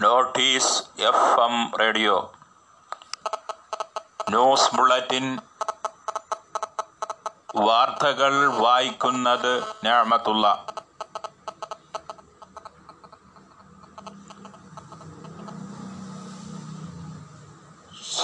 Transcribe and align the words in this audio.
Notice 0.00 0.82
F 0.98 1.40
M 1.40 1.72
radio. 1.80 2.32
News 4.28 4.76
bulletin. 4.76 5.38
വാർത്തകൾ 7.56 8.46
വായിക്കുന്നത് 8.46 9.62
ഞാമത്തുള്ള. 9.84 10.66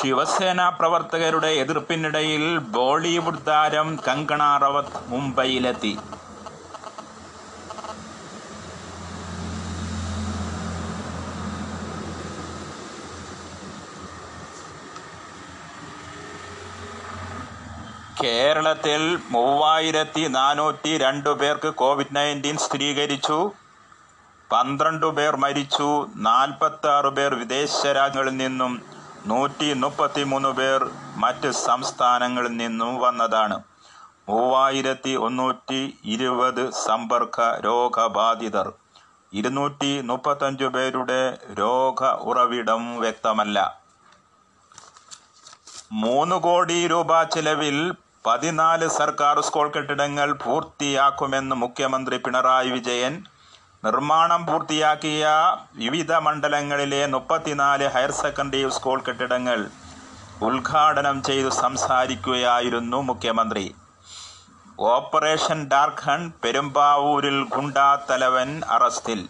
ശിവസേന 0.02 0.68
പ്രവർത്തകരുടെ 0.68 1.46
എതിർപ്പിനിടയിൽ 1.46 2.59
ബോളിവുഡ് 2.59 3.46
താരം 3.46 3.98
കങ്കണ 4.09 4.57
റവത്ത് 4.57 5.09
മുംബൈയിലെത്തി. 5.09 5.98
കേരളത്തിൽ 18.22 19.18
മൂവായിരത്തി 19.30 20.28
നാനൂറ്റി 20.28 20.98
രണ്ട് 20.98 21.28
പേർക്ക് 21.28 21.68
കോവിഡ് 21.68 22.16
നയന്റീൻ 22.16 22.56
സ്ഥിരീകരിച്ചു. 22.56 23.52
പന്ത്രണ്ട് 24.52 25.06
പേർ 25.06 25.36
മരിച്ചു. 25.36 26.08
നാൽപ്പത്തി 26.16 26.86
ആറ് 26.86 27.04
പേർ 27.04 27.34
വിദേശ 27.34 27.86
രാജ്യങ്ങളിൽ 27.86 28.36
നിന്നും 28.36 28.82
നൂറ്റി 29.26 29.72
മുപ്പത്തി 29.72 30.22
മൂന്ന് 30.22 30.48
പേർ 30.48 30.90
മറ്റ് 31.16 31.50
സംസ്ഥാനങ്ങളിൽ 31.50 32.56
നിന്നും 32.56 32.98
വന്നതാണ്. 32.98 33.62
മൂവായിരത്തി 34.28 35.10
ഒന്നൂറ്റി 35.10 35.98
ഇരുപത് 36.04 36.70
സമ്പർക്ക 36.70 37.40
രോഗബാധിതർ. 37.64 38.73
ഇരുന്നൂറ്റി 39.32 40.00
മുപ്പത്തഞ്ചു 40.00 40.64
പേരുടെ 40.64 41.38
രോഗ 41.59 42.04
ഉറവിടം 42.04 43.00
വ്യക്തമല്ല. 43.00 43.80
മൂന്ന് 45.92 46.36
കോടി 46.36 46.86
രൂപ 46.86 47.23
ചെലവിൽ 47.23 47.95
പതിനാല് 48.26 48.88
സർക്കാർ 48.88 49.40
സ്കൂൾ 49.40 49.68
കെട്ടിടങ്ങൾ 49.68 50.32
പൂർത്തിയാക്കുമെന്ന് 50.32 51.56
മുഖ്യമന്ത്രി 51.56 52.16
പിണറായി 52.16 52.70
വിജയൻ 52.70 53.14
നിർമ്മാണം 53.84 54.46
പൂർത്തിയാക്കിയ 54.46 55.29
വിവിധ 55.74 56.12
മണ്ഡലങ്ങളിലെ 56.26 57.06
മുപ്പത്തിനാല് 57.06 57.87
ഹയർ 57.95 58.10
സെക്കൻഡറി 58.10 58.68
സ്കൂൾ 58.70 58.98
കെട്ടിടങ്ങൾ 59.01 59.59
ഉദ്ഘാടനം 60.48 61.23
ചെയ്തു 61.23 61.48
സംസാരിക്കുകയായിരുന്നു 61.48 63.01
മുഖ്യമന്ത്രി. 63.01 63.74
ഓപ്പറേഷൻ 64.81 65.59
ഡാർക്ക് 65.72 66.04
ഹൺ 66.09 66.32
പെരുമ്പാവൂരിൽ 66.44 67.38
ഗുണ്ടാ 67.54 67.88
തലവൻ 68.10 68.62
അറസ്റ്റിൽ. 68.76 69.28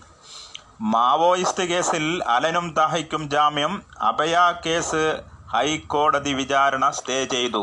മാവോയിസ്റ്റ് 0.81 1.65
കേസിൽ 1.65 2.07
അലനും 2.35 2.75
തഹയ്ക്കും 2.79 3.31
ജാമ്യം 3.31 3.83
അഭയ 4.01 4.37
കേസ് 4.67 5.23
ഹൈക്കോടതി 5.55 6.33
വിചാരണ 6.33 6.91
സ്റ്റേ 6.91 7.25
ചെയ്തു. 7.25 7.63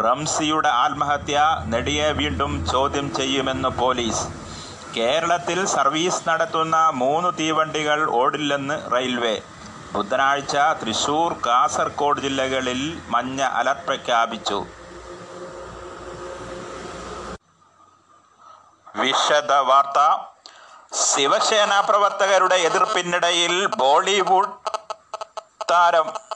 റംസിയുടെ 0.00 0.68
ആത്മഹത്യ 0.68 1.38
നെടിയെ 1.64 2.12
വീണ്ടും 2.12 2.52
ചോദ്യം 2.66 3.14
ചെയ്യുമെന്ന് 3.14 3.68
പോലീസ്. 3.68 4.22
കേരളത്തിൽ 4.96 5.66
സർവീസ് 5.66 6.28
നടത്തുന്ന 6.28 6.76
മൂന്ന് 6.94 7.38
തീവണ്ടികൾ 7.38 8.10
ഓടില്ലെന്ന് 8.10 8.76
റെയിൽവേ. 8.92 9.40
ബുധനാഴ്ച 9.92 10.56
തൃശൂർ 10.56 11.32
കാസർഗോഡ് 11.46 12.20
ജില്ലകളിൽ 12.20 13.02
മഞ്ഞ 13.08 13.42
അലർട്ട് 13.42 13.86
പ്രഖ്യാപിച്ചു. 13.86 14.66
വിശദ 18.96 19.52
വാർത്ത 19.52 20.00
ശിവസേന 21.02 21.80
പ്രവർത്തകരുടെ 21.80 22.54
എതിർപ്പിനിടയിൽ 22.54 23.66
ബോളിവുഡ് 23.66 24.52
താരം 25.70 26.31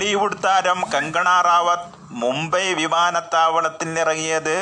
ബോളിവുഡ് 0.00 0.36
താരം 0.44 0.78
കങ്കണ 0.92 1.28
റാവത്ത് 1.46 1.88
മുംബൈ 2.20 2.62
വിമാനത്താവളത്തിൽ 2.74 3.98
ഇറങ്ങിയത് 3.98 4.54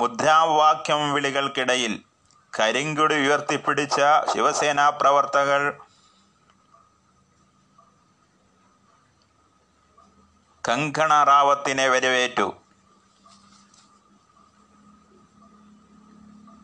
മുദ്രാവാക്യം 0.00 1.02
വിളികൾക്കിടയിൽ. 1.14 1.94
കരിങ്കുടി 2.52 3.14
ഉയർത്തിപ്പിടിച്ച 3.14 4.00
ശിവസേന 4.32 4.88
പ്രവർത്തകർ 4.88 5.62
കങ്കണ 10.64 11.22
റാവത്തിനെ 11.22 11.88
വരവേറ്റു. 11.88 12.48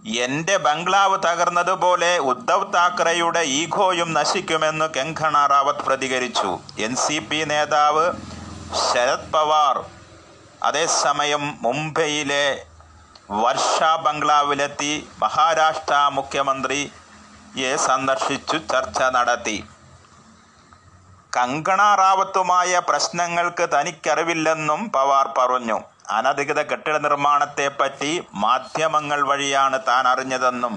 എന്റെ 0.07 0.57
ബംഗ്ലാവ് 0.57 1.17
തകർന്നതുപോലെ 1.23 2.19
ഉദ്ധവ് 2.19 2.73
താക്കറെയുടെ 2.73 3.41
ഈഗോയും 3.41 4.13
നശിക്കുമെന്ന് 4.13 4.87
കെങ്കണ 4.97 5.37
റാവത്ത് 5.53 5.85
പ്രതികരിച്ചു. 5.87 6.59
എൻ 6.79 6.97
സി 6.97 7.19
പി 7.19 7.45
നേതാവ് 7.45 8.05
ശരത് 8.83 9.33
പവാർ 9.33 9.85
അതേസമയം 10.63 11.59
മുംബൈയിലെ 11.63 12.47
വർഷ 13.31 13.83
ബംഗ്ലാവിലെത്തി 14.05 15.09
മഹാരാഷ്ട്ര 15.23 15.97
മുഖ്യമന്ത്രിയെ 16.19 17.77
സന്ദർശിച്ചു 17.77 18.57
ചർച്ച 18.73 19.03
നടത്തി. 19.03 19.59
കങ്കണ 21.37 21.83
റാവത്തുമായ 21.95 22.79
പ്രശ്നങ്ങൾക്ക് 22.79 23.69
തനിക്കറിവില്ലെന്നും 23.75 24.91
പവാർ 24.91 25.27
പറഞ്ഞു. 25.39 25.79
അനധികൃത 26.17 26.61
കെട്ടിട 26.71 26.97
നിർമ്മാണത്തെ 27.05 27.69
പറ്റി 27.81 28.13
മാധ്യമങ്ങൾ 28.45 29.21
വഴിയാണ് 29.31 29.79
താൻ 29.89 30.05
അറിഞ്ഞതെന്നും 30.09 30.75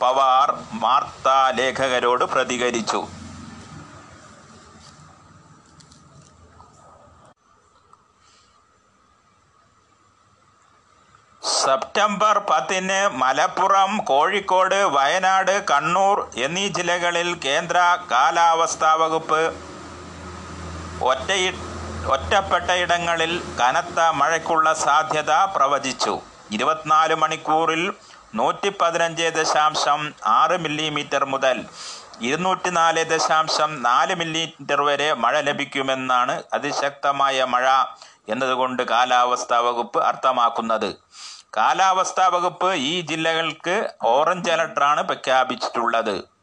പവാർ 0.00 0.48
വാർത്താ 0.84 1.36
ലേഖകരോട് 1.58 2.24
പ്രതികരിച്ചു. 2.32 3.00
സെപ്റ്റംബർ 11.64 12.36
പത്തിന് 12.48 12.98
മലപ്പുറം 13.20 13.92
കോഴിക്കോട് 14.10 14.80
വയനാട് 14.96 15.54
കണ്ണൂർ 15.70 16.18
എന്നീ 16.44 16.64
ജില്ലകളിൽ 16.68 17.28
കേന്ദ്ര 17.44 17.78
കാലാവസ്ഥാ 18.12 18.90
വകുപ്പ് 19.02 19.42
ഒറ്റയി 21.10 21.48
ഒറ്റപ്പെട്ട 22.12 22.70
ഇടങ്ങളിൽ 22.70 23.42
കനത്ത 23.60 24.00
മഴയ്ക്കുള്ള 24.00 24.74
സാധ്യത 24.74 25.32
പ്രവചിച്ചു. 25.32 26.20
ഇരുപത്തിനാല് 26.50 27.14
മണിക്കൂറിൽ 27.14 27.92
നൂറ്റി 28.34 28.72
പതിനഞ്ച് 28.80 29.22
ദശാംശം 29.22 30.14
ആറ് 30.24 30.56
മില്ലിമീറ്റർ 30.60 31.24
മുതൽ 31.24 31.64
ഇരുന്നൂറ്റി 32.20 32.70
നാല് 32.70 33.04
ദശാംശം 33.04 33.82
നാല് 33.82 34.14
മില്ലിമീറ്റർ 34.14 34.82
വരെ 34.82 35.14
മഴ 35.14 35.40
ലഭിക്കുമെന്നാണ് 35.40 36.42
അതിശക്തമായ 36.52 37.44
മഴ 37.44 37.68
എന്നതുകൊണ്ട് 38.28 38.82
കാലാവസ്ഥാ 38.82 39.58
വകുപ്പ് 39.58 39.98
അർത്ഥമാക്കുന്നത്. 39.98 40.94
കാലാവസ്ഥാ 41.56 42.28
വകുപ്പ് 42.28 42.74
ഈ 42.74 43.00
ജില്ലകൾക്ക് 43.00 43.90
ഓറഞ്ച് 44.02 44.50
അലർട്ടാണ് 44.50 45.02
പ്രഖ്യാപിച്ചിട്ടുള്ളത്. 45.02 46.33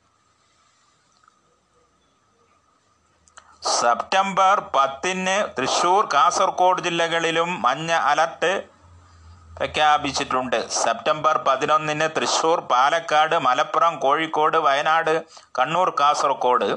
സെപ്റ്റംബർ 3.63 4.57
പത്തിന് 4.75 5.35
തൃശൂർ 5.57 6.03
കാസർഗോഡ് 6.13 6.83
ജില്ലകളിലും 6.85 7.49
മഞ്ഞ 7.65 7.91
അലർട്ട് 8.11 8.51
പ്രഖ്യാപിച്ചിട്ടുണ്ട്. 9.57 10.57
സെപ്റ്റംബർ 10.83 11.35
പതിനൊന്നിന് 11.47 12.07
തൃശൂർ 12.15 12.59
പാലക്കാട് 12.71 13.35
മലപ്പുറം 13.47 13.93
കോഴിക്കോട് 14.05 14.57
വയനാട് 14.67 15.13
കണ്ണൂർ 15.59 15.89
കാസർഗോഡ് 15.99 16.69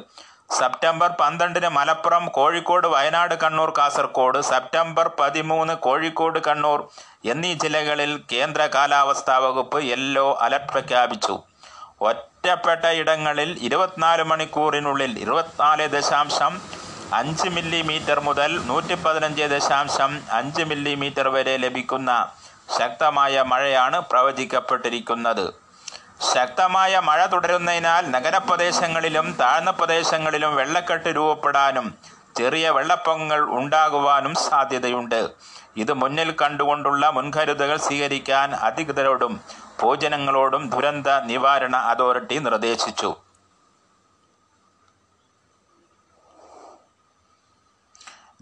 സെപ്റ്റംബർ 0.59 1.11
പന്ത്രണ്ടിന് 1.21 1.69
മലപ്പുറം 1.79 2.25
കോഴിക്കോട് 2.39 2.87
വയനാട് 2.95 3.35
കണ്ണൂർ 3.45 3.71
കാസർഗോഡ് 3.79 4.41
സെപ്റ്റംബർ 4.51 5.07
പതിമൂന്ന് 5.21 5.75
കോഴിക്കോട് 5.87 6.39
കണ്ണൂർ 6.49 6.81
എന്നീ 7.33 7.53
ജില്ലകളിൽ 7.65 8.13
കേന്ദ്ര 8.33 8.63
കാലാവസ്ഥാ 8.77 9.39
വകുപ്പ് 9.47 9.81
യെല്ലോ 9.93 10.27
അലർട്ട് 10.47 10.71
പ്രഖ്യാപിച്ചു. 10.75 11.37
ഒറ്റപ്പെട്ട 12.09 12.85
ഇടങ്ങളിൽ 13.01 13.51
ഇരുപത്തിനാല് 13.67 14.25
മണിക്കൂറിനുള്ളിൽ 14.31 15.13
ഇരുപത്തിനാല് 15.25 15.85
ദശാംശം 15.97 16.55
അഞ്ച് 17.19 17.49
മില്ലിമീറ്റർ 17.49 18.21
മുതൽ 18.21 18.61
നൂറ്റി 18.67 18.95
പതിനഞ്ച് 18.95 19.43
ദശാംശം 19.43 20.13
അഞ്ച് 20.31 20.63
മില്ലിമീറ്റർ 20.63 21.29
വരെ 21.29 21.57
ലഭിക്കുന്ന 21.57 22.11
ശക്തമായ 22.79 23.43
മഴയാണ് 23.43 24.01
പ്രവചിക്കപ്പെട്ടിരിക്കുന്നത്. 24.01 25.45
ശക്തമായ 26.35 26.99
മഴ 26.99 27.27
തുടരുന്നതിനാൽ 27.27 28.11
നഗരപ്രദേശങ്ങളിലും 28.11 29.27
താഴ്ന്ന 29.41 29.71
പ്രദേശങ്ങളിലും 29.71 30.57
വെള്ളക്കെട്ട് 30.57 31.09
രൂപപ്പെടാനും 31.09 31.95
ചെറിയ 32.39 32.71
വെള്ളപ്പൊക്കങ്ങൾ 32.71 33.41
ഉണ്ടാകുവാനും 33.59 34.35
സാധ്യതയുണ്ട്. 34.35 35.21
ഇത് 35.77 35.93
മുന്നിൽ 35.93 36.31
കണ്ടുകൊണ്ടുള്ള 36.43 37.11
മുൻകരുതലുകൾ 37.11 37.77
സ്വീകരിക്കാൻ 37.77 38.55
അധികൃതരോടും 38.69 39.41
പൊതുജനങ്ങളോടും 39.81 40.71
ദുരന്ത 40.71 41.07
നിവാരണ 41.07 41.77
അതോറിറ്റി 41.77 42.39
നിർദ്ദേശിച്ചു. 42.39 43.24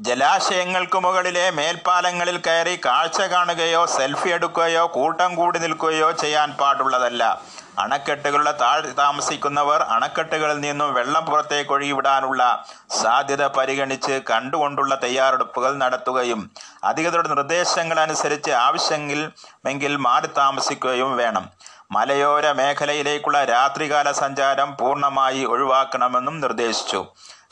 ജലാശയങ്ങൾക്ക് 0.06 0.98
മുകളിലെ 0.98 1.50
മേൽപ്പാലങ്ങളിൽ 1.50 2.36
കയറി 2.46 2.80
കാഴ്ച 2.84 3.20
കാണുകയോ 3.32 3.86
സെൽഫി 3.86 4.28
എടുക്കുകയോ 4.28 4.86
കൂട്ടം 4.86 5.34
കൂടി 5.34 5.58
നിൽക്കുകയോ 5.58 6.10
ചെയ്യാൻ 6.10 6.48
പാടുള്ളതല്ല. 6.60 7.42
അണക്കെട്ടുകളുടെ 7.78 8.52
താഴെ 8.60 8.92
താമസിക്കുന്നവർ 8.98 9.82
അണക്കെട്ടുകളിൽ 9.82 10.60
നിന്നും 10.60 10.94
വെള്ളം 10.94 11.24
പുറത്തേക്ക് 11.26 11.70
ഒഴുകിവിടാനുള്ള 11.70 12.64
സാധ്യത 13.02 13.46
പരിഗണിച്ച് 13.46 14.20
കണ്ടുകൊണ്ടുള്ള 14.30 14.94
തയ്യാറെടുപ്പുകൾ 15.02 15.74
നടത്തുകയും 15.74 16.50
അധികൃതരുടെ 16.84 17.28
നിർദ്ദേശങ്ങൾ 17.28 18.00
അനുസരിച്ച് 18.00 18.50
ആവശ്യമെങ്കിൽ 18.50 19.32
എങ്കിൽ 19.68 19.96
മാറി 19.96 20.26
താമസിക്കുകയും 20.26 21.16
വേണം. 21.16 21.46
മലയോര 21.92 22.52
മേഖലയിലേക്കുള്ള 22.52 23.44
രാത്രികാല 23.44 24.10
സഞ്ചാരം 24.12 24.76
പൂർണമായി 24.80 25.44
ഒഴിവാക്കണമെന്നും 25.44 26.40
നിർദ്ദേശിച്ചു. 26.40 27.06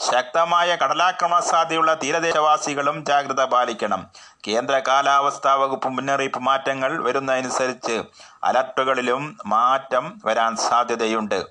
ശക്തമായ 0.08 0.76
കടലാക്രമണ 0.76 1.40
സാധ്യതയുള്ള 1.40 1.94
തീരദേശവാസികളും 1.94 3.04
ജാഗ്രത 3.04 3.44
പാലിക്കണം. 3.44 4.06
കേന്ദ്ര 4.48 4.82
കാലാവസ്ഥാ 4.88 5.54
വകുപ്പ് 5.54 5.88
മുന്നറിയിപ്പ് 5.88 6.38
മാറ്റങ്ങൾ 6.38 7.04
വരുന്നതനുസരിച്ച് 7.04 8.02
അലർട്ടുകളിലും 8.44 9.38
മാറ്റം 9.46 10.22
വരാൻ 10.24 10.56
സാധ്യതയുണ്ട്. 10.56 11.46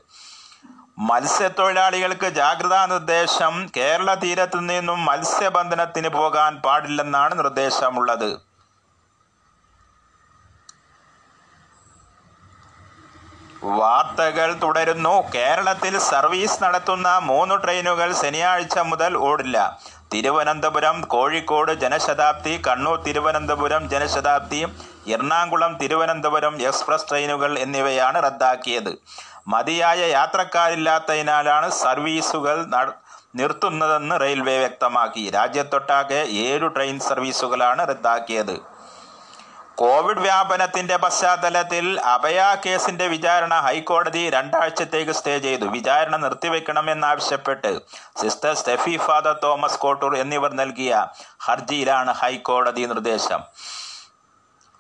മത്സ്യത്തൊഴിലാളികൾക്ക് 1.00 2.28
ജാഗ്രതാ 2.28 2.86
നിർദ്ദേശം 2.86 3.69
കേരള 3.78 4.13
തീരത്തു 4.13 4.57
നിന്നും 4.57 5.06
മത്സ്യബന്ധനത്തിന് 5.06 6.10
പോകാൻ 6.10 6.56
പാടില്ലെന്നാണ് 6.56 7.38
നിർദ്ദേശമുള്ളത്. 7.38 8.49
വാർത്തകൾ 13.77 14.54
തുടരുന്നു. 14.63 15.16
കേരളത്തിൽ 15.36 15.98
സർവീസ് 16.00 16.63
നടത്തുന്ന 16.63 17.18
മൂന്ന് 17.30 17.56
ട്രെയിനുകൾ 17.63 18.13
ശനിയാഴ്ച 18.21 18.80
മുതൽ 18.80 19.18
ഓടില്ല. 19.18 19.57
തിരുവനന്തപുരം 20.13 21.01
കോഴിക്കോട് 21.01 21.71
ജനശതാബ്ദി 21.71 22.62
കണ്ണൂർ 22.68 23.01
തിരുവനന്തപുരം 23.01 23.89
ജനശതാബ്ദി 23.89 24.62
എറണാകുളം 25.07 25.77
തിരുവനന്തപുരം 25.77 26.62
എക്സ്പ്രസ് 26.62 27.10
ട്രെയിനുകൾ 27.10 27.60
എന്നിവയാണ് 27.60 28.24
റദ്ദാക്കിയത്. 28.24 28.92
മതിയായ 29.48 30.00
യാത്രക്കാരില്ലാത്തതിനാലാണ് 30.06 31.69
സർവീസുകൾ 31.69 32.65
നിർത്തുന്നതെന്ന് 33.36 34.22
റെയിൽവേ 34.22 34.57
വ്യക്തമാക്കി. 34.57 35.30
രാജ്യത്തൊട്ടാകെ 35.30 36.22
ഏഴു 36.48 36.68
ട്രെയിൻ 36.68 37.00
സർവീസുകളാണ് 37.00 37.88
റദ്ദാക്കിയത്. 37.88 38.79
കോവിഡ് 39.80 40.20
വ്യാപനത്തിന്റെ 40.20 40.96
പശ്ചാത്തലത്തിൽ 40.98 41.86
അഭയ 42.00 42.40
കേസിന്റെ 42.66 43.08
വിചാരണ 43.08 43.54
ഹൈക്കോടതി 43.60 44.30
രണ്ടാഴ്ചത്തേക്ക് 44.30 45.12
സ്റ്റേ 45.12 45.40
ചെയ്തു. 45.40 45.66
വിചാരണ 45.66 46.16
നിർത്തിവെക്കണമെന്നാവശ്യപ്പെട്ട് 46.16 47.72
സിസ്റ്റർ 48.22 48.54
സ്റ്റെഫി 48.54 48.98
ഫാദർ 48.98 49.36
തോമസ് 49.44 49.80
കോട്ടൂർ 49.80 50.16
എന്നിവർ 50.18 50.54
നൽകിയ 50.54 51.08
ഹർജിയിലാണ് 51.40 52.14
ഹൈക്കോടതി 52.14 52.81
നിർദ്ദേശം. 52.81 53.44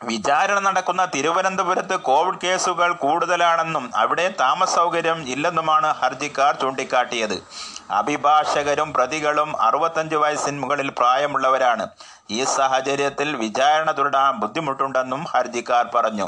വിചാരണ 0.01 0.59
നടക്കുന്ന 0.59 1.05
തിരുവനന്തപുരത്ത് 1.05 1.95
കോവിഡ് 1.99 2.39
കേസുകൾ 2.43 2.93
കൂടുതലാണെന്നും 2.93 3.91
അവിടെ 3.95 4.35
താമസ 4.39 4.75
സൗകര്യം 4.75 5.19
ഇല്ലെന്നുമാണ് 5.27 5.87
ഹർജിക്കാർ 6.01 6.55
ചൂണ്ടിക്കാട്ടിയത്. 6.61 7.43
അഭിഭാഷകരും 7.91 8.93
പ്രതികളും 8.93 9.61
അറുപത്തഞ്ച് 9.61 10.15
വയസ്സിന് 10.15 10.61
മുകളിൽ 10.63 10.89
പ്രായമുള്ളവരാണ്. 10.89 11.87
ഈ 12.31 12.43
സാഹചര്യത്തിൽ 12.43 13.35
വിചാരണ 13.35 13.91
തുടരാൻ 13.91 14.39
ബുദ്ധിമുട്ടുണ്ടെന്നും 14.39 15.25
ഹർജിക്കാർ 15.33 15.85
പറഞ്ഞു. 15.95 16.27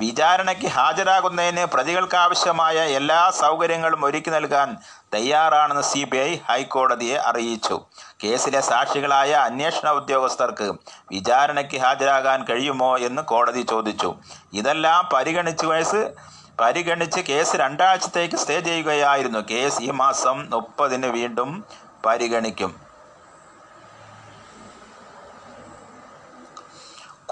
വിചാരണയ്ക്ക് 0.00 0.66
ഹാജരാകുന്നതിന് 0.66 1.64
പ്രതികൾക്കാവശ്യമായ 1.64 2.76
എല്ലാ 2.98 3.30
സൗകര്യങ്ങളും 3.30 4.04
ഒരുക്കി 4.04 4.30
നൽകാൻ 4.30 4.68
തയ്യാറാണെന്ന് 5.14 5.82
സി 5.82 6.04
ബി 6.04 6.16
ഐ 6.16 6.36
ഹൈക്കോടതിയെ 6.48 7.16
അറിയിച്ചു. 7.16 7.80
കേസിലെ 8.24 8.60
സാക്ഷികളായ 8.60 9.32
അന്വേഷണ 9.32 9.90
ഉദ്യോഗസ്ഥർക്ക് 9.90 10.72
വിചാരണയ്ക്ക് 11.10 11.78
ഹാജരാകാൻ 11.78 12.44
കഴിയുമോ 12.44 12.98
എന്ന് 12.98 13.22
കോടതി 13.22 13.62
ചോദിച്ചു. 13.62 14.14
ഇതെല്ലാം 14.52 15.08
പരിഗണിച്ച് 15.12 15.66
വയസ്സ് 15.66 16.02
പരിഗണിച്ച് 16.60 17.20
കേസ് 17.20 17.56
രണ്ടാഴ്ചത്തേക്ക് 17.56 18.36
സ്റ്റേ 18.36 18.60
ചെയ്യുകയായിരുന്നു. 18.60 19.38
കേസ് 19.50 19.82
ഈ 19.82 19.90
മാസം 19.90 20.50
മുപ്പതിന് 20.50 21.06
വീണ്ടും 21.06 21.64
പരിഗണിക്കും. 22.06 22.90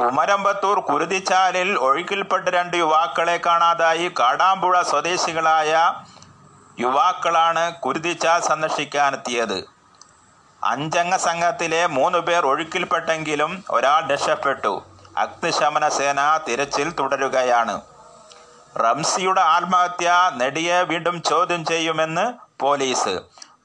കുമരമ്പത്തൂർ 0.01 0.81
കുരുതിച്ചാലിൽ 0.81 1.79
ഒഴുക്കിൽപ്പെട്ട 1.79 2.49
രണ്ട് 2.49 2.77
യുവാക്കളെ 2.77 3.41
കാണാതായി 3.47 4.11
കാടാമ്പുഴ 4.21 4.83
സ്വദേശികളായ 4.83 5.93
യുവാക്കളാണ് 6.81 7.75
കുരുതിച്ച 7.75 8.27
സന്ദർശിക്കാനെത്തിയത്. 8.49 9.59
അഞ്ചംഗ 10.63 11.17
സംഘത്തിലെ 11.17 11.87
മൂന്ന് 11.87 12.19
പേർ 12.19 12.47
ഒഴുക്കിൽപ്പെട്ടെങ്കിലും 12.47 13.65
ഒരാൾ 13.71 14.09
രക്ഷപ്പെട്ടു. 14.09 14.83
അഗ്നിശമന 15.17 15.89
സേന 15.89 16.21
തിരച്ചിൽ 16.49 16.91
തുടരുകയാണ്. 16.91 17.81
റംസിയുടെ 18.77 19.41
ആത്മഹത്യ 19.41 20.11
നെടിയെ 20.35 20.83
വീണ്ടും 20.83 21.23
ചോദ്യം 21.23 21.65
ചെയ്യുമെന്ന് 21.65 22.27
പോലീസ്. 22.61 23.15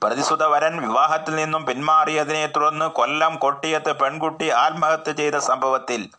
പ്രതിസുധവരൻ 0.04 0.81
വിവാഹത്തിൽ 0.88 1.36
നിന്നും 1.36 1.66
പിന്മാറിയതിനെ 1.66 2.48
തുടർന്ന് 2.48 2.86
കൊല്ലം 2.86 3.36
കൊട്ടിയത്ത് 3.36 3.92
പെൺകുട്ടി 4.00 4.50
ആത്മഹത്യ 4.50 5.12
ചെയ്ത 5.12 5.36
സംഭവത്തിൽ 5.36 6.09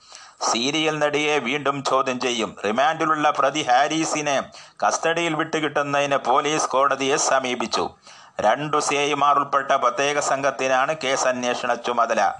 സീരിയൽ 0.41 0.99
നടിയെ 0.99 1.39
വീണ്ടും 1.39 1.85
ചോദ്യം 1.85 2.21
ചെയ്യും. 2.21 2.57
റിമാൻഡിലുള്ള 2.65 3.31
പ്രതി 3.31 3.63
ഹാരിസിനെ 3.63 4.43
കസ്റ്റഡിയിൽ 4.87 5.35
വിട്ടുകിട്ടുന്നതിന് 5.35 6.17
പോലീസ് 6.17 6.67
കോടതിയെ 6.67 7.17
സമീപിച്ചു. 7.17 7.91
രണ്ടു 8.41 8.81
സിഐമാർ 8.81 9.39
ഉൾപ്പെട്ട 9.39 9.71
പ്രത്യേക 9.71 10.19
സംഘത്തിനാണ് 10.19 10.97
കേസ് 11.05 11.29
അന്വേഷണ 11.29 11.75
ചുമതല. 11.75 12.33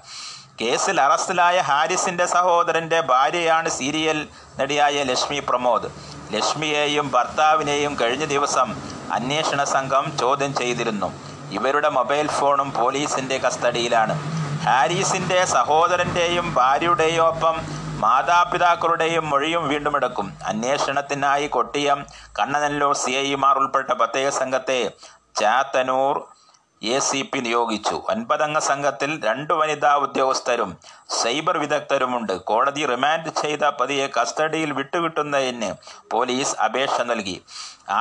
കേസിൽ 0.61 1.01
അറസ്റ്റിലായ 1.01 1.59
ഹാരിസിന്റെ 1.59 2.25
സഹോദരന്റെ 2.25 3.01
ഭാര്യയാണ് 3.01 3.69
സീരിയൽ 3.69 4.27
നടിയായ 4.59 5.03
ലക്ഷ്മി 5.03 5.39
പ്രമോദ്. 5.39 5.89
ലക്ഷ്മിയെയും 6.33 7.11
ഭർത്താവിനെയും 7.11 7.97
കഴിഞ്ഞ 8.01 8.25
ദിവസം 8.25 8.75
അന്വേഷണ 9.11 9.63
സംഘം 9.63 10.17
ചോദ്യം 10.17 10.55
ചെയ്തിരുന്നു. 10.55 11.13
ഇവരുടെ 11.51 11.89
മൊബൈൽ 11.89 12.27
ഫോണും 12.27 12.73
പോലീസിന്റെ 12.73 13.37
കസ്റ്റഡിയിലാണ്. 13.37 14.35
ഹാരിസിന്റെ 14.65 15.45
സഹോദരന്റെയും 15.45 16.53
ഭാര്യയുടെയും 16.53 17.27
ഒപ്പം 17.27 17.74
മാതാപിതാക്കളുടെയും 18.03 19.25
മൊഴിയും 19.29 19.63
വീണ്ടും 19.67 19.95
എടുക്കും. 19.97 20.27
അന്വേഷണത്തിനായി 20.45 21.47
കൊട്ടിയം 21.47 21.99
കണ്ണനല്ലൂർ 22.39 22.93
സി 23.03 23.11
ഐമാർ 23.11 23.57
ഉൾപ്പെട്ട 23.57 23.91
പ്രത്യേക 23.91 24.29
സംഘത്തെ 24.29 24.79
ചാത്തനൂർ 25.39 26.15
എ 26.93 26.97
സി 27.07 27.19
പി 27.31 27.39
നിയോഗിച്ചു. 27.45 27.95
ഒൻപതംഗ 28.13 28.57
സംഘത്തിൽ 28.67 29.11
രണ്ട് 29.27 29.53
വനിതാ 29.59 29.91
ഉദ്യോഗസ്ഥരും 30.05 30.71
സൈബർ 31.19 31.55
വിദഗ്ധരുമുണ്ട്. 31.63 32.33
കോടതി 32.49 32.83
റിമാൻഡ് 32.91 33.31
ചെയ്ത 33.41 33.63
പ്രതിയെ 33.77 34.07
കസ്റ്റഡിയിൽ 34.17 34.71
വിട്ടുകിട്ടുന്നതിന് 34.79 35.69
പോലീസ് 36.13 36.53
അപേക്ഷ 36.65 36.97
നൽകി. 37.11 37.37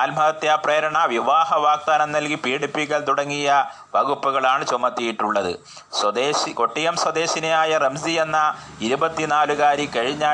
ആത്മഹത്യാ 0.00 0.55
പ്രേരണ 0.64 0.99
വിവാഹ 1.14 1.57
വാഗ്ദാനം 1.67 2.11
നൽകി 2.17 2.38
പീഡിപ്പിക്കൽ 2.45 3.00
തുടങ്ങിയ 3.09 3.49
വകുപ്പുകളാണ് 3.97 4.64
ചുമത്തിയിട്ടുള്ളത്. 4.73 5.53
സ്വദേശി 6.00 6.53
കൊട്ടിയം 6.61 6.97
സ്വദേശിനിയായ 7.05 7.79
റംസി 7.87 8.14
എന്ന 8.26 8.38
ഇരുപത്തിനാലുകാരി 8.88 9.87
കഴിഞ്ഞ 9.97 10.25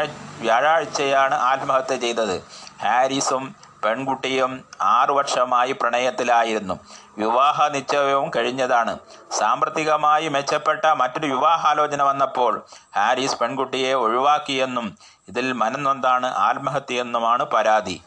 വ്യാഴാഴ്ചയാണ് 0.45 1.37
ആത്മഹത്യ 1.53 1.97
ചെയ്തത്. 2.05 2.37
ഹാരിസും 2.85 3.45
പെൺകുട്ടിയും 3.85 4.65
ആറു 4.81 5.13
വർഷമായി 5.13 5.73
പ്രണയത്തിലായിരുന്നു. 5.73 6.79
വിവാഹ 7.19 7.69
നിശ്ചയവും 7.69 8.31
കഴിഞ്ഞതാണ്. 8.37 8.99
സാമ്പത്തികമായി 9.39 10.29
മെച്ചപ്പെട്ട 10.29 10.87
മറ്റൊരു 10.87 11.27
വിവാഹാലോചന 11.27 12.03
വന്നപ്പോൾ 12.03 12.65
ഹാരിസ് 12.97 13.39
പെൺകുട്ടിയെ 13.39 13.93
ഒഴിവാക്കിയെന്നും 13.95 14.99
ഇതിൽ 15.29 15.53
മനംനൊന്താണ് 15.53 16.27
ആത്മഹത്യയെന്നുമാണ് 16.27 17.45
പരാതി. 17.45 18.03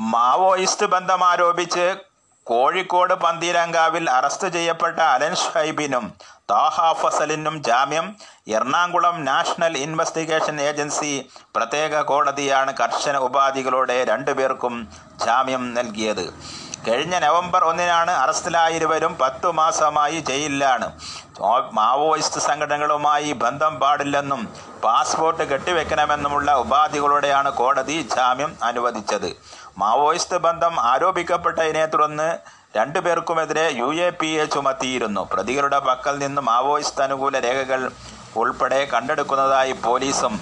മാവോയിസ്റ്റ് 0.00 0.86
ബന്ധം 0.86 1.24
ആരോപിച്ച് 1.24 2.11
കോഴിക്കോട് 2.46 3.14
പന്തീരങ്കാവിൽ 3.14 4.10
അറസ്റ്റ് 4.10 4.48
ചെയ്യപ്പെട്ട 4.48 4.98
അലൻ 4.98 5.34
ഷൈബിനും 5.34 6.14
താഹ 6.50 6.92
ഫസലിനും 6.92 7.62
ജാമ്യം. 7.62 8.16
എറണാകുളം 8.48 9.24
നാഷണൽ 9.24 9.78
ഇൻവെസ്റ്റിഗേഷൻ 9.78 10.60
ഏജൻസി 10.60 11.28
പ്രത്യേക 11.56 12.00
കോടതിയാണ് 12.00 12.76
കർശന 12.76 13.16
ഉപാധികളോടെ 13.16 14.04
രണ്ടുപേർക്കും 14.04 14.88
ജാമ്യം 15.26 15.74
നൽകിയത്. 15.74 16.26
കഴിഞ്ഞ 16.86 17.16
നവംബർ 17.24 17.62
ഒന്നിനാണ് 17.70 18.12
അറസ്റ്റിലായിരുവരും 18.22 19.12
പത്തു 19.22 19.48
മാസമായി 19.58 20.18
ജയിലിലാണ്. 20.28 20.86
മാവോയിസ്റ്റ് 21.78 22.40
സംഘടനകളുമായി 22.46 23.30
ബന്ധം 23.42 23.74
പാടില്ലെന്നും 23.82 24.40
പാസ്പോർട്ട് 24.84 25.44
കെട്ടിവെക്കണമെന്നുമുള്ള 25.50 26.50
ഉപാധികളോടെയാണ് 26.62 27.50
കോടതി 27.60 27.96
ജാമ്യം 28.14 28.52
അനുവദിച്ചത്. 28.68 29.30
മാവോയിസ്റ്റ് 29.82 30.38
ബന്ധം 30.46 30.74
ആരോപിക്കപ്പെട്ടതിനെ 30.92 31.84
തുടർന്ന് 31.92 32.28
രണ്ടുപേർക്കുമെതിരെ 32.78 33.64
യു 33.80 33.88
എ 34.06 34.08
പി 34.20 34.30
എ 34.42 34.44
ചുമത്തിയിരുന്നു. 34.54 35.22
പ്രതികളുടെ 35.32 35.78
പക്കൽ 35.88 36.14
നിന്ന് 36.24 36.42
മാവോയിസ്റ്റ് 36.50 37.04
അനുകൂല 37.06 37.38
രേഖകൾ 37.46 37.80
ഉൾപ്പെടെ 38.42 38.80
കണ്ടെടുക്കുന്നതായി 38.92 39.74
പോലീസും 39.86 40.34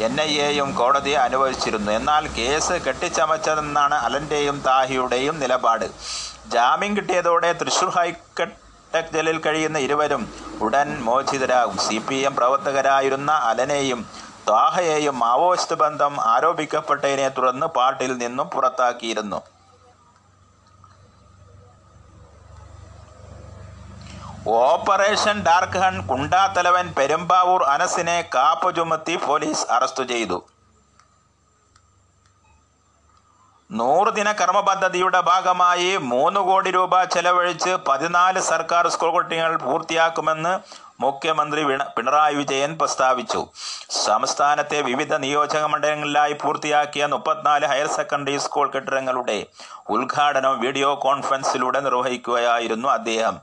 എൻ 0.00 0.20
ഐ 0.20 0.40
എയും 0.40 0.76
കോടതിയെ 0.76 1.16
അനുവദിച്ചിരുന്നു. 1.16 1.92
എന്നാൽ 1.92 2.26
കേസ് 2.26 2.72
കെട്ടിച്ചമച്ചതെന്നാണ് 2.72 3.94
അലന്റെയും 3.94 4.62
താഹിയുടെയും 4.66 5.40
നിലപാട്. 5.40 5.90
ജാമ്യം 6.46 6.96
കിട്ടിയതോടെ 6.96 7.52
തൃശൂർ 7.52 7.88
ഹൈക്കോടതി 7.88 9.10
ജയിലിൽ 9.12 9.40
കഴിയുന്ന 9.40 9.78
ഇരുവരും 9.78 10.32
ഉടൻ 10.60 11.02
മോചിതരാകും. 11.02 11.78
സി 11.78 12.02
പി 12.08 12.14
എം 12.14 12.36
പ്രവർത്തകരായിരുന്ന 12.36 13.32
അലനെയും 13.32 14.06
ത്വാഹയെയും 14.48 15.18
മാവോയിസ്റ്റ് 15.18 15.76
ബന്ധം 15.76 16.20
ആരോപിക്കപ്പെട്ടതിനെ 16.20 17.28
തുടർന്ന് 17.28 17.66
പാർട്ടിയിൽ 17.66 18.16
നിന്നും 18.16 18.48
പുറത്താക്കിയിരുന്നു. 18.48 19.51
ഓപ്പറേഷൻ 24.50 25.36
ഡാർക്ക് 25.46 25.80
ഹൺ 25.82 26.06
കുണ്ടാത്തലവൻ 26.06 26.86
പെരുമ്പാവൂർ 26.96 27.60
അനസിനെ 27.72 28.16
കാപ്പ് 28.34 28.76
ചുമത്തി 28.76 29.14
പോലീസ് 29.26 29.66
അറസ്റ്റ് 29.70 30.04
ചെയ്തു. 30.04 30.38
നൂറുദിന 33.70 34.32
കർമ്മ 34.32 34.60
പദ്ധതിയുടെ 34.60 35.20
ഭാഗമായി 35.20 35.96
മൂന്ന് 35.96 36.40
കോടി 36.40 36.70
രൂപ 36.70 37.02
ചെലവഴിച്ച് 37.04 37.74
പതിനാല് 37.88 38.40
സർക്കാർ 38.40 38.88
സ്കൂൾ 38.94 39.10
കുട്ടികൾ 39.10 39.56
പൂർത്തിയാക്കുമെന്ന് 39.56 40.54
മുഖ്യമന്ത്രി 41.04 41.62
പിണറായി 41.96 42.34
വിജയൻ 42.34 42.72
പ്രസ്താവിച്ചു. 42.80 43.40
സംസ്ഥാനത്തെ 44.06 44.82
വിവിധ 44.82 45.14
നിയോജക 45.24 45.64
മണ്ഡലങ്ങളിലായി 45.74 46.32
പൂർത്തിയാക്കിയ 46.42 47.06
മുപ്പത്തിനാല് 47.06 47.66
ഹയർ 47.66 47.88
സെക്കൻഡറി 47.98 48.36
സ്കൂൾ 48.46 48.66
കെട്ടിടങ്ങളുടെ 48.74 49.38
ഉദ്ഘാടനം 49.96 50.60
വീഡിയോ 50.60 50.90
കോൺഫറൻസിലൂടെ 51.06 51.80
നിർവഹിക്കുകയായിരുന്നു 51.80 52.88
അദ്ദേഹം. 52.98 53.38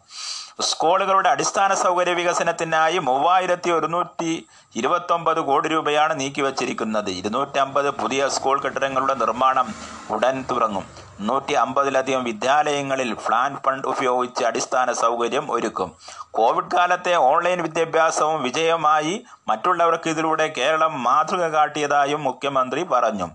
സ്കൂളുകളുടെ 0.61 1.29
അടിസ്ഥാന 1.29 1.73
സൗകര്യ 1.73 2.11
വികസനത്തിനായി 2.11 2.97
മൂവായിരത്തി 2.97 3.69
ഒരുന്നൂറ്റി 3.71 4.45
ഇരുപത്തൊമ്പത് 4.75 5.39
കോടി 5.39 5.67
രൂപയാണ് 5.69 6.19
നീക്കിവച്ചിരിക്കുന്നത്. 6.19 7.09
ഇരുന്നൂറ്റമ്പത് 7.09 7.89
പുതിയ 7.89 8.27
സ്കൂൾ 8.27 8.61
കെട്ടിടങ്ങളുടെ 8.61 9.13
നിർമ്മാണം 9.13 9.73
ഉടൻ 10.11 10.45
തുടങ്ങും 10.51 10.83
നൂറ്റി 11.21 11.53
അമ്പതിലധികം 11.53 12.23
വിദ്യാലയങ്ങളിൽ 12.23 13.15
ഫ്ലാൻ 13.15 13.57
ഫണ്ട് 13.65 13.87
ഉപയോഗിച്ച് 13.87 14.43
അടിസ്ഥാന 14.43 14.91
സൗകര്യം 14.91 15.51
ഒരുക്കും. 15.51 15.91
കോവിഡ് 16.31 16.71
കാലത്തെ 16.75 17.15
ഓൺലൈൻ 17.15 17.61
വിദ്യാഭ്യാസവും 17.61 18.43
വിജയമായി 18.43 19.23
മറ്റുള്ളവർക്ക് 19.47 20.09
ഇതിലൂടെ 20.09 20.53
കേരളം 20.57 21.03
മാതൃക 21.03 21.47
കാട്ടിയതായും 21.47 22.23
മുഖ്യമന്ത്രി 22.23 22.83
പറഞ്ഞു. 22.83 23.29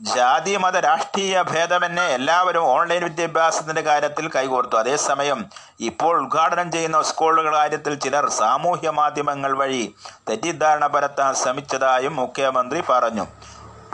ജാതി 0.00 0.56
മത 0.56 0.76
രാഷ്ട്രീയ 0.76 1.42
ഭേദമെന്നെ 1.42 2.04
എല്ലാവരും 2.06 2.64
ഓൺലൈൻ 2.64 3.04
വിദ്യാഭ്യാസത്തിന്റെ 3.04 3.82
കാര്യത്തിൽ 3.82 4.30
കൈകോർത്തു. 4.36 4.76
അതേസമയം 4.76 5.44
ഇപ്പോൾ 5.80 6.22
ഉദ്ഘാടനം 6.22 6.72
ചെയ്യുന്ന 6.72 7.02
സ്കൂളുകൾ 7.02 7.54
കാര്യത്തിൽ 7.54 7.94
ചിലർ 7.94 8.28
സാമൂഹ്യ 8.28 8.90
മാധ്യമങ്ങൾ 8.90 9.52
വഴി 9.52 9.94
തെറ്റിദ്ധാരണ 10.30 10.86
പരത്താൻ 10.86 11.34
ശ്രമിച്ചതായും 11.34 12.16
മുഖ്യമന്ത്രി 12.16 12.82
പറഞ്ഞു. 12.90 13.26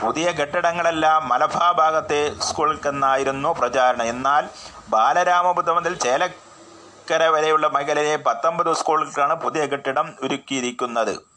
പുതിയ 0.01 0.31
കെട്ടിടങ്ങളെല്ലാം 0.31 1.29
മലബാർ 1.29 1.73
ഭാഗത്തെ 1.75 2.21
സ്കൂളുകൾക്കെന്നായിരുന്നു 2.39 3.55
പ്രചാരണം. 3.59 4.05
എന്നാൽ 4.05 4.43
ബാലരാമപുരം 4.89 5.75
മുതൽ 5.75 5.95
ചേലക്കര 5.95 7.23
വരെയുള്ള 7.27 7.67
മേഖലയിലെ 7.67 8.17
പത്തൊമ്പത് 8.17 8.73
സ്കൂളുകൾക്കാണ് 8.73 9.35
പുതിയ 9.35 9.65
കെട്ടിടം 9.65 10.13
ഒരുക്കിയിരിക്കുന്നത്. 10.23 11.34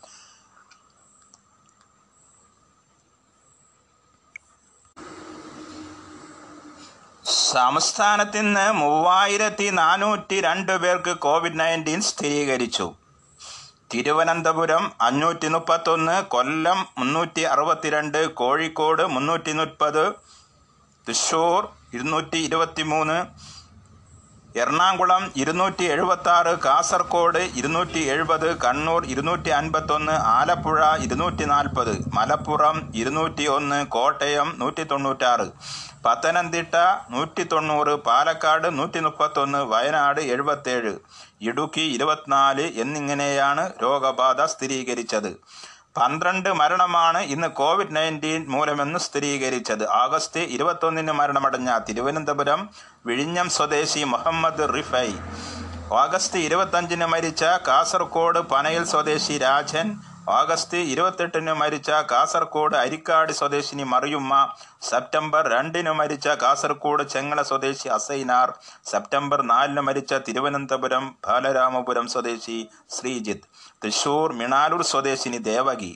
സംസ്ഥാനത്ത് 7.52 8.38
ഇന്ന് 8.38 8.64
മൂവായിരത്തി 8.72 9.66
നാനൂറ്റി 9.70 10.36
രണ്ട് 10.40 10.72
പേർക്ക് 10.82 11.12
കോവിഡ് 11.24 11.60
നയന്റീൻ 11.60 12.00
സ്ഥിരീകരിച്ചു. 12.08 12.86
തിരുവനന്തപുരം 13.92 14.84
അഞ്ഞൂറ്റി 15.00 15.48
മുപ്പത്തൊന്ന് 15.48 16.16
കൊല്ലം 16.34 16.78
മുന്നൂറ്റി 16.98 17.42
അറുപത്തിരണ്ട് 17.52 18.20
കോഴിക്കോട് 18.40 19.04
മുന്നൂറ്റി 19.14 19.52
മുപ്പത് 19.52 20.04
തൃശ്ശൂർ 21.06 21.60
ഇരുന്നൂറ്റി 21.94 22.38
ഇരുപത്തി 22.38 22.82
മൂന്ന് 22.82 23.18
എറണാകുളം 24.54 25.22
ഇരുന്നൂറ്റി 25.36 25.84
എഴുപത്തി 25.84 26.30
ആറ് 26.30 26.52
കാസർഗോഡ് 26.58 27.42
ഇരുന്നൂറ്റി 27.56 28.00
എഴുപത് 28.12 28.46
കണ്ണൂർ 28.56 29.02
ഇരുന്നൂറ്റി 29.04 29.50
അൻപത്തൊന്ന് 29.50 30.14
ആലപ്പുഴ 30.36 30.78
ഇരുന്നൂറ്റി 31.00 31.44
നാൽപ്പത് 31.44 31.92
മലപ്പുറം 32.14 32.78
ഇരുന്നൂറ്റി 32.94 33.46
ഒന്ന് 33.46 33.86
കോട്ടയം 33.86 34.48
നൂറ്റി 34.58 34.84
തൊണ്ണൂറ്റാറ് 34.84 35.46
പത്തനംതിട്ട 36.04 36.76
നൂറ്റി 37.10 37.44
തൊണ്ണൂറ് 37.44 37.94
പാലക്കാട് 38.08 38.68
നൂറ്റി 38.78 39.00
മുപ്പത്തൊന്ന് 39.00 39.62
വയനാട് 39.64 40.20
എഴുപത്തേഴ് 40.34 40.94
ഇടുക്കി 41.40 41.84
ഇരുപത്തിനാല് 41.96 42.66
എന്നിങ്ങനെയാണ് 42.82 43.64
രോഗബാധ 43.82 44.40
സ്ഥിരീകരിച്ചത്. 44.44 45.30
പന്ത്രണ്ട് 45.96 46.48
മരണമാണ് 46.52 47.18
ഇന്ന് 47.18 47.48
കോവിഡ് 47.48 47.96
നയന്റീൻ 47.96 48.46
മൂലമെന്ന് 48.48 48.98
സ്ഥിരീകരിച്ചത്. 48.98 49.88
ആഗസ്റ്റ് 49.88 50.40
ഇരുപത്തൊന്നിന് 50.40 51.12
മരണമടഞ്ഞ 51.12 51.78
തിരുവനന്തപുരം 51.88 52.60
വിഴിഞ്ഞം 53.06 53.48
സ്വദേശി 53.50 54.02
മുഹമ്മദ് 54.04 54.66
റിഫൈ. 54.76 55.08
ഓഗസ്റ്റ് 55.92 56.38
ഇരുപത്തഞ്ചിന് 56.38 57.06
മരിച്ച 57.06 57.44
കാസർഗോഡ് 57.68 58.38
പനയിൽ 58.38 58.84
സ്വദേശി 58.84 59.38
രാജൻ 59.38 59.86
ഓഗസ്റ്റ് 60.36 60.78
ഇരുപത്തെട്ടിന് 60.92 61.52
മരിച്ച 61.52 61.90
കാസർഗോഡ് 62.10 62.76
അരിക്കാട് 62.76 63.32
സ്വദേശിനി 63.32 63.82
മറിയുമ്മ. 63.82 64.32
സെപ്റ്റംബർ 64.82 65.48
രണ്ടിന് 65.54 65.92
മരിച്ച 66.00 66.28
കാസർഗോഡ് 66.42 67.04
ചെങ്ങള 67.14 67.42
സ്വദേശി 67.42 67.88
അസൈനാർ. 67.88 68.50
സെപ്റ്റംബർ 68.86 69.42
നാലിന് 69.42 69.80
മരിച്ച 69.80 70.14
തിരുവനന്തപുരം 70.14 71.16
ബാലരാമപുരം 71.26 72.08
സ്വദേശി 72.08 72.58
ശ്രീജിത്ത്. 72.90 73.48
തൃശൂർ 73.84 74.32
മിണാലൂർ 74.32 74.82
സ്വദേശിനി 74.82 75.38
ദേവകി. 75.38 75.92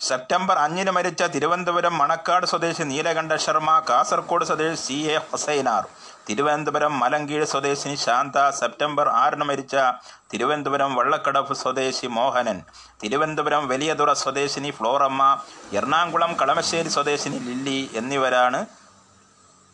സെപ്റ്റംബർ 0.00 0.56
അഞ്ചിന് 0.58 0.90
മരിച്ച 0.90 1.22
തിരുവനന്തപുരം 1.22 1.98
മണക്കാട് 1.98 2.46
സ്വദേശി 2.46 2.82
നീലകണ്ഠ 2.82 3.34
ശർമ്മ. 3.34 3.80
കാസർഗോഡ് 3.88 4.44
സ്വദേശി 4.44 4.80
സി 4.86 4.98
എ 5.14 5.18
ഹുസൈനാർ. 5.32 5.84
തിരുവനന്തപുരം 6.28 6.98
മലങ്കീഴ് 6.98 7.46
സ്വദേശിനി 7.46 7.94
ശാന്ത 7.94 8.36
സെപ്റ്റംബർ 8.50 9.08
ആറിന് 9.08 9.44
മരിച്ച 9.44 9.76
തിരുവനന്തപുരം 10.32 10.94
വള്ളക്കടവ് 10.94 11.54
സ്വദേശി 11.54 12.06
മോഹനൻ 12.06 12.62
തിരുവനന്തപുരം 13.02 13.68
വലിയതുറ 13.68 14.12
സ്വദേശിനി 14.12 14.70
ഫ്ലോറമ്മ 14.70 15.22
എറണാകുളം 15.72 16.32
കളമശ്ശേരി 16.42 16.88
സ്വദേശിനി 16.88 17.38
ലില്ലി 17.38 17.90
എന്നിവരാണ് 17.94 18.66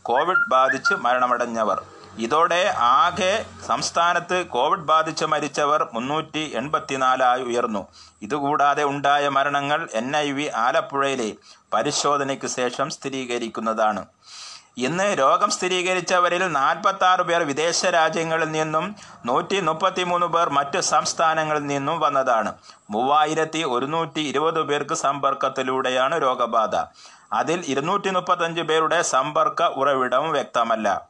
കോവിഡ് 0.04 0.50
ബാധിച്ച് 0.50 0.94
മരണമടഞ്ഞവർ. 0.94 1.78
ഇതോടെ 2.18 2.74
ആകെ 2.78 3.46
സംസ്ഥാനത്ത് 3.66 4.46
കോവിഡ് 4.46 4.86
ബാധിച്ച് 4.92 5.24
മരിച്ചവർ 5.24 5.88
മുന്നൂറ്റി 5.94 6.42
എൺപത്തിനാലായി 6.60 7.42
ഉയർന്നു. 7.42 7.82
ഇതുകൂടാതെ 8.22 8.84
ഉണ്ടായ 8.84 9.28
മരണങ്ങൾ 9.28 9.88
എൻ 9.94 10.16
ഐ 10.16 10.30
വി 10.30 10.46
ആലപ്പുഴയിലെ 10.64 11.28
പരിശോധനയ്ക്ക് 11.74 12.46
ശേഷം 12.46 12.90
സ്ഥിരീകരിക്കുന്നതാണ്. 12.90 14.02
ഇന്ന് 14.76 15.18
രോഗം 15.18 15.50
സ്ഥിരീകരിച്ചവരിൽ 15.50 16.42
നാൽപ്പത്തി 16.48 17.04
ആറ് 17.04 17.20
പേർ 17.20 17.42
വിദേശ 17.42 17.86
രാജ്യങ്ങളിൽ 17.86 18.50
നിന്നും 18.50 18.96
നൂറ്റി 19.26 19.60
മുപ്പത്തി 19.60 20.04
മൂന്ന് 20.04 20.26
പേർ 20.26 20.48
മറ്റ് 20.48 20.80
സംസ്ഥാനങ്ങളിൽ 20.80 21.66
നിന്നും 21.66 22.00
വന്നതാണ്. 22.00 22.52
മൂവായിരത്തി 22.90 23.62
ഒരുന്നൂറ്റി 23.62 24.20
ഇരുപത് 24.20 24.62
പേർക്ക് 24.62 24.94
സമ്പർക്കത്തിലൂടെയാണ് 24.94 26.22
രോഗബാധ. 26.22 26.76
അതിൽ 27.32 27.64
ഇരുന്നൂറ്റി 27.66 28.10
മുപ്പത്തഞ്ച് 28.10 28.60
പേരുടെ 28.60 29.02
സമ്പർക്ക 29.02 29.62
ഉറവിടം 29.62 30.32
വ്യക്തമല്ല. 30.32 31.09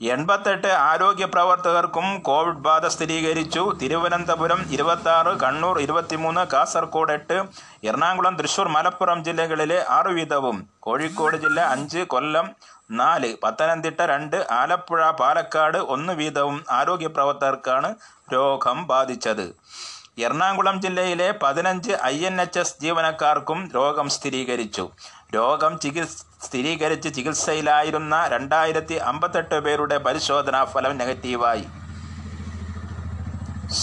എൺപത്തെട്ട് 0.00 0.68
ആരോഗ്യ 0.68 1.24
പ്രവർത്തകർക്കും 1.24 2.20
കോവിഡ് 2.22 2.62
ബാധ 2.66 2.86
സ്ഥിരീകരിച്ചു. 2.86 3.72
തിരുവനന്തപുരം 3.80 4.66
ഇരുപത്തി 4.70 5.08
ആറ് 5.08 5.36
കണ്ണൂർ 5.40 5.80
ഇരുപത്തിമൂന്ന് 5.80 6.46
കാസർഗോഡ് 6.52 7.12
എട്ട് 7.12 7.42
എറണാകുളം 7.84 8.36
തൃശൂർ 8.36 8.68
മലപ്പുറം 8.68 9.24
ജില്ലകളിലെ 9.24 9.84
ആറു 9.88 10.08
വീതവും. 10.08 10.68
കോഴിക്കോട് 10.80 11.36
ജില്ല 11.36 11.60
അഞ്ച് 11.60 11.98
കൊല്ലം 11.98 12.48
നാല് 12.90 13.36
പത്തനംതിട്ട 13.42 14.00
രണ്ട് 14.00 14.46
ആലപ്പുഴ 14.50 15.10
പാലക്കാട് 15.10 15.78
ഒന്ന് 15.78 16.12
വീതവും 16.12 16.64
ആരോഗ്യ 16.70 17.06
പ്രവർത്തകർക്കാണ് 17.06 17.94
രോഗം 18.32 18.86
ബാധിച്ചത്. 18.86 19.54
എറണാകുളം 20.18 20.80
ജില്ലയിലെ 20.80 21.34
പതിനഞ്ച് 21.42 21.92
ഐ 22.04 22.26
എൻ 22.26 22.40
എച്ച് 22.40 22.58
എസ് 22.58 22.76
ജീവനക്കാർക്കും 22.80 23.70
രോഗം 23.74 24.08
സ്ഥിരീകരിച്ചു. 24.08 24.90
രോഗം 25.34 25.72
ചികിത്സ 25.84 26.16
സ്ഥിരീകരിച്ച് 26.46 27.08
ചികിത്സയിലായിരുന്ന 27.16 28.14
രണ്ടായിരത്തി 28.32 28.96
അമ്പത്തെട്ട് 29.10 29.58
പേരുടെ 29.66 29.96
പരിശോധനാ 30.06 30.60
ഫലം 30.72 30.92
നെഗറ്റീവായി. 31.00 31.64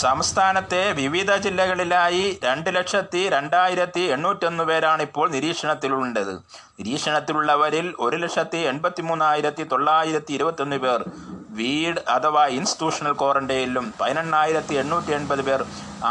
സംസ്ഥാനത്തെ 0.01 0.81
വിവിധ 0.99 1.31
ജില്ലകളിലായി 1.45 2.25
രണ്ട് 2.43 2.69
ലക്ഷത്തി 2.75 3.21
രണ്ടായിരത്തി 3.29 4.03
എണ്ണൂറ്റൊന്ന് 4.15 4.63
പേരാണ് 4.69 5.01
ഇപ്പോൾ 5.07 5.27
നിരീക്ഷണത്തിലുള്ളത്. 5.35 6.33
നിരീക്ഷണത്തിലുള്ളവരിൽ 6.79 7.87
ഒരു 8.05 8.17
ലക്ഷത്തി 8.23 8.61
എൺപത്തി 8.71 9.03
മൂന്നായിരത്തി 9.09 9.63
തൊള്ളായിരത്തി 9.71 10.33
ഇരുപത്തൊന്ന് 10.37 10.77
പേർ 10.85 11.01
വീട് 11.59 11.99
അഥവാ 12.15 12.43
ഇൻസ്റ്റിറ്റ്യൂഷണൽ 12.57 13.13
ക്വാറന്റൈനിലും 13.21 13.85
പതിനെണ്ണായിരത്തി 13.99 14.75
എണ്ണൂറ്റി 14.81 15.11
എൺപത് 15.11 15.41
പേർ 15.47 15.61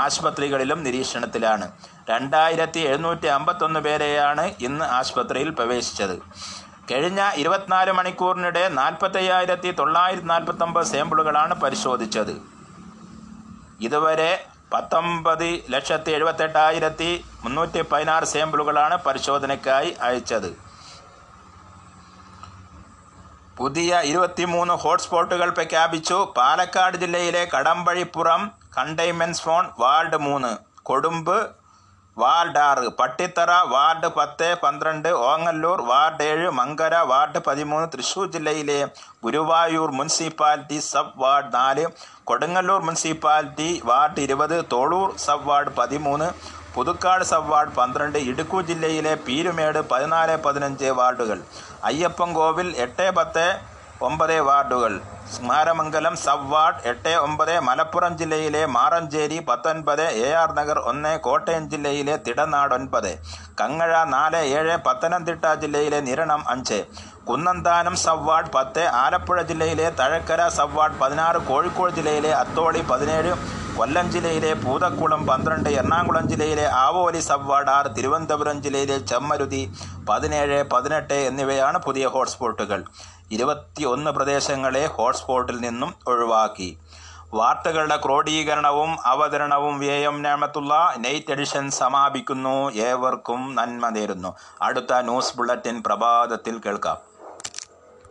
ആശുപത്രികളിലും 0.02 0.78
നിരീക്ഷണത്തിലാണ്. 0.86 1.66
രണ്ടായിരത്തി 2.10 2.80
എഴുന്നൂറ്റി 2.90 3.28
അമ്പത്തൊന്ന് 3.36 3.80
പേരെയാണ് 3.80 4.44
ഇന്ന് 4.68 4.84
ആശുപത്രിയിൽ 4.98 5.50
പ്രവേശിച്ചത്. 5.58 6.16
കഴിഞ്ഞ 6.90 7.20
ഇരുപത്തിനാല് 7.42 7.92
മണിക്കൂറിനിടെ 7.98 8.68
നാൽപ്പത്തയ്യായിരത്തി 8.68 9.70
തൊള്ളായിരത്തി 9.80 10.26
നാൽപ്പത്തൊമ്പത് 10.26 10.86
സാമ്പിളുകളാണ് 10.92 11.54
പരിശോധിച്ചത്. 11.64 12.34
ഇതുവരെ 13.80 14.32
പത്തൊമ്പത് 14.72 15.48
ലക്ഷത്തി 15.74 16.10
എഴുപത്തെട്ടായിരത്തി 16.16 17.24
മുന്നൂറ്റി 17.44 17.80
പതിനാറ് 17.92 18.24
സാമ്പിളുകളാണ് 18.24 18.96
പരിശോധനയ്ക്കായി 19.06 19.96
അയച്ചത്. 20.08 20.50
പുതിയ 23.60 24.00
ഇരുപത്തിമൂന്ന് 24.10 24.74
ഹോട്ട്സ്പോട്ടുകൾ 24.82 25.48
പ്രഖ്യാപിച്ചു. 25.56 26.18
പാലക്കാട് 26.36 26.96
ജില്ലയിലെ 27.02 27.42
കടമ്പഴിപ്പുറം 27.54 28.42
കണ്ടെയ്ൻമെന്റ് 28.76 29.40
സോൺ 29.40 29.64
വാർഡ് 29.82 30.18
മൂന്ന് 30.26 30.52
കൊടുമ്പ് 30.88 31.38
വാർഡ് 32.16 32.60
ആറ് 32.68 32.86
പട്ടിത്തറ 32.98 33.50
വാർഡ് 33.72 34.08
പത്ത് 34.16 34.48
പന്ത്രണ്ട് 34.62 35.08
ഓങ്ങല്ലൂർ 35.30 35.78
വാർഡ് 35.90 36.24
ഏഴ് 36.30 36.48
മങ്കര 36.58 36.94
വാർഡ് 37.10 37.40
പതിമൂന്ന് 37.48 37.86
തൃശൂർ 37.92 38.26
ജില്ലയിലെ 38.34 38.78
ഗുരുവായൂർ 39.24 39.90
മുനിസിപ്പാലിറ്റി 39.98 40.78
സബ് 40.92 41.14
വാർഡ് 41.22 41.52
നാല് 41.54 41.84
കൊടുങ്ങല്ലൂർ 42.30 42.80
മുനിസിപ്പാലിറ്റി 42.88 43.70
വാർഡ് 43.90 44.22
ഇരുപത് 44.26 44.56
തോളൂർ 44.72 45.08
സബ് 45.26 45.48
വാർഡ് 45.50 45.72
പതിമൂന്ന് 45.78 46.28
പുതുക്കാട് 46.74 47.24
സബ് 47.30 47.50
വാർഡ് 47.52 47.76
പന്ത്രണ്ട് 47.78 48.18
ഇടുക്കു 48.30 48.58
ജില്ലയിലെ 48.68 49.12
പീരുമേട് 49.26 49.80
പതിനാല് 49.92 50.34
പതിനഞ്ച് 50.46 50.90
വാർഡുകൾ. 50.98 51.38
അയ്യപ്പൻകോവിൽ 51.88 52.68
എട്ട് 52.84 53.06
പത്ത് 53.18 53.46
ഒമ്പത് 54.08 54.36
വാർഡുകൾ. 54.48 54.92
സ്മാരമംഗലം 55.34 56.14
സബ് 56.24 56.48
വാർഡ് 56.52 56.80
എട്ട് 56.90 57.12
ഒമ്പത് 57.24 57.52
മലപ്പുറം 57.66 58.12
ജില്ലയിലെ 58.20 58.62
മാറഞ്ചേരി 58.76 59.38
പത്തൊൻപത് 59.48 60.04
എ 60.24 60.28
ആർ 60.42 60.50
നഗർ 60.58 60.78
ഒന്ന് 60.90 61.12
കോട്ടയം 61.26 61.64
ജില്ലയിലെ 61.72 62.14
തിടനാട് 62.26 62.74
ഒൻപത് 62.78 63.10
കങ്ങഴ 63.60 63.92
നാല് 64.14 64.40
ഏഴ് 64.56 64.76
പത്തനംതിട്ട 64.86 65.44
ജില്ലയിലെ 65.62 66.00
നിരണം 66.08 66.42
അഞ്ച് 66.54 66.78
കുന്നന്താനം 67.28 67.96
സബ് 68.04 68.26
വാർഡ് 68.28 68.52
പത്ത് 68.56 68.84
ആലപ്പുഴ 69.02 69.40
ജില്ലയിലെ 69.50 69.88
തഴക്കര 70.00 70.48
സബ് 70.58 70.76
വാർഡ് 70.78 70.98
പതിനാറ് 71.02 71.40
കോഴിക്കോട് 71.50 71.94
ജില്ലയിലെ 71.98 72.32
അത്തോളി 72.42 72.82
പതിനേഴ് 72.90 73.32
കൊല്ലം 73.80 74.10
ജില്ലയിലെ 74.12 74.54
പൂതക്കുളം 74.54 75.26
പന്ത്രണ്ട് 75.26 75.68
എറണാകുളം 75.68 76.28
ജില്ലയിലെ 76.28 76.64
ആവോലി 76.80 77.20
ആറ് 77.70 77.96
തിരുവനന്തപുരം 77.96 78.62
ജില്ലയിലെ 78.62 78.98
ചെമ്മരുതി 78.98 79.72
പതിനേഴ് 80.08 80.58
പതിനെട്ട് 80.72 81.18
എന്നിവയാണ് 81.28 81.78
പുതിയ 81.78 82.06
ഹോട്ട്സ്പോട്ടുകൾ. 82.06 82.84
ഇരുപത്തിയൊന്ന് 83.32 84.10
പ്രദേശങ്ങളെ 84.10 84.86
ഹോട്ട്സ്പോട്ടിൽ 84.86 85.58
നിന്നും 85.60 85.94
ഒഴിവാക്കി. 86.06 86.78
വാർത്തകളുടെ 87.34 87.96
ക്രോഡീകരണവും 88.04 88.92
അവതരണവും 89.06 89.78
വ്യയം 89.78 90.22
നേമത്തുള്ള 90.22 90.94
നൈറ്റ് 90.98 91.32
എഡിഷൻ 91.32 91.70
സമാപിക്കുന്നു. 91.70 92.56
ഏവർക്കും 92.88 93.54
നന്മ 93.54 93.88
നേരുന്നു. 93.88 94.36
അടുത്ത 94.62 95.00
ന്യൂസ് 95.00 95.36
ബുള്ളറ്റിൻ 95.36 95.82
പ്രഭാതത്തിൽ 95.86 96.58
കേൾക്കാം. 96.66 97.09